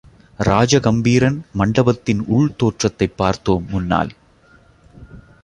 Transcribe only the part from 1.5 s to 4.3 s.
மண்டபத்தின் உள் தோற்றத்தைப் பார்த்தோம் முன்னால்.